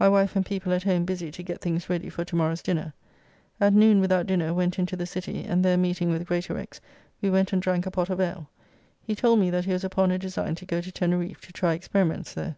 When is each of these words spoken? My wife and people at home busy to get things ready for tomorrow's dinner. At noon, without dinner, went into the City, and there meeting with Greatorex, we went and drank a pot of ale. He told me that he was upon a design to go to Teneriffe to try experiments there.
My 0.00 0.08
wife 0.08 0.34
and 0.34 0.46
people 0.46 0.72
at 0.72 0.84
home 0.84 1.04
busy 1.04 1.30
to 1.30 1.42
get 1.42 1.60
things 1.60 1.90
ready 1.90 2.08
for 2.08 2.24
tomorrow's 2.24 2.62
dinner. 2.62 2.94
At 3.60 3.74
noon, 3.74 4.00
without 4.00 4.26
dinner, 4.26 4.54
went 4.54 4.78
into 4.78 4.96
the 4.96 5.04
City, 5.04 5.44
and 5.44 5.62
there 5.62 5.76
meeting 5.76 6.08
with 6.08 6.26
Greatorex, 6.26 6.80
we 7.20 7.28
went 7.28 7.52
and 7.52 7.60
drank 7.60 7.84
a 7.84 7.90
pot 7.90 8.08
of 8.08 8.18
ale. 8.18 8.48
He 9.02 9.14
told 9.14 9.40
me 9.40 9.50
that 9.50 9.66
he 9.66 9.72
was 9.74 9.84
upon 9.84 10.10
a 10.10 10.18
design 10.18 10.54
to 10.54 10.64
go 10.64 10.80
to 10.80 10.90
Teneriffe 10.90 11.42
to 11.42 11.52
try 11.52 11.74
experiments 11.74 12.32
there. 12.32 12.56